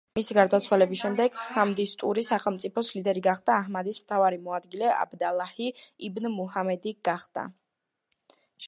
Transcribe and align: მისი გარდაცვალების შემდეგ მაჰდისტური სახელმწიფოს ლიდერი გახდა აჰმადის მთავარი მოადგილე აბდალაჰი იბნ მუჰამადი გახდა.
მისი 0.17 0.35
გარდაცვალების 0.35 1.01
შემდეგ 1.03 1.35
მაჰდისტური 1.57 2.23
სახელმწიფოს 2.29 2.89
ლიდერი 2.95 3.23
გახდა 3.29 3.59
აჰმადის 3.59 4.01
მთავარი 4.07 4.41
მოადგილე 4.49 4.91
აბდალაჰი 5.05 5.71
იბნ 6.09 6.33
მუჰამადი 6.41 6.97
გახდა. 7.13 7.49